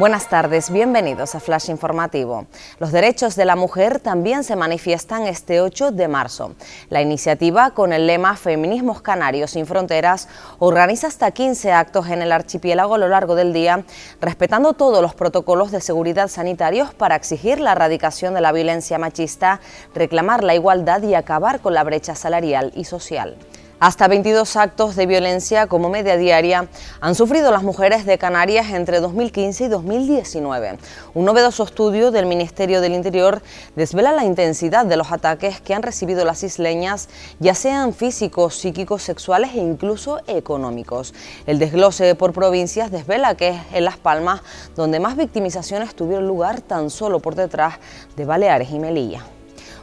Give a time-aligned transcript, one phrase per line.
[0.00, 2.46] Buenas tardes, bienvenidos a Flash Informativo.
[2.78, 6.54] Los derechos de la mujer también se manifiestan este 8 de marzo.
[6.88, 10.26] La iniciativa, con el lema Feminismos Canarios sin Fronteras,
[10.58, 13.84] organiza hasta 15 actos en el archipiélago a lo largo del día,
[14.22, 19.60] respetando todos los protocolos de seguridad sanitarios para exigir la erradicación de la violencia machista,
[19.94, 23.36] reclamar la igualdad y acabar con la brecha salarial y social.
[23.80, 26.68] Hasta 22 actos de violencia como media diaria
[27.00, 30.76] han sufrido las mujeres de Canarias entre 2015 y 2019.
[31.14, 33.40] Un novedoso estudio del Ministerio del Interior
[33.76, 39.02] desvela la intensidad de los ataques que han recibido las isleñas, ya sean físicos, psíquicos,
[39.02, 41.14] sexuales e incluso económicos.
[41.46, 44.42] El desglose por provincias desvela que es en Las Palmas
[44.76, 47.76] donde más victimizaciones tuvieron lugar tan solo por detrás
[48.14, 49.24] de Baleares y Melilla.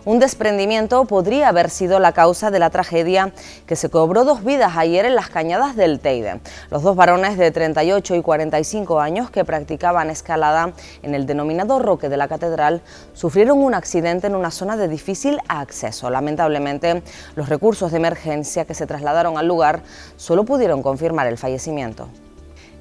[0.08, 3.34] Un desprendimiento podría haber sido la causa de la tragedia
[3.66, 6.40] que se cobró dos vidas ayer en las cañadas del Teide.
[6.72, 10.72] Los dos varones de 38 y 45 años que practicaban escalada
[11.04, 15.41] en el denominado Roque de la Catedral sufrieron un accidente en una zona de difícil
[15.49, 16.10] acceso.
[16.10, 17.04] Lamentablemente,
[17.36, 19.82] los recursos de emergencia que se trasladaron al lugar
[20.16, 22.08] solo pudieron confirmar el fallecimiento.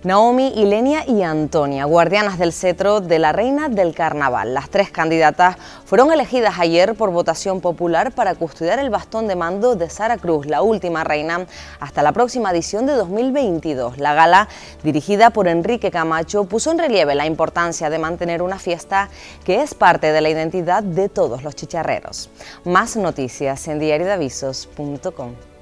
[0.07, 4.55] Naomi, Ilenia y Antonia, guardianas del cetro de la Reina del Carnaval.
[4.55, 9.75] Las tres candidatas fueron elegidas ayer por votación popular para custodiar el bastón de mando
[9.75, 11.45] de Sara Cruz, la última reina,
[11.81, 13.99] hasta la próxima edición de 2022.
[13.99, 14.47] La gala,
[14.85, 19.09] dirigida por Enrique Camacho, puso en relieve la importancia de mantener una fiesta
[19.45, 22.31] que es parte de la identidad de todos los chicharreros.
[22.63, 25.56] Más noticias en diariodavisos.com.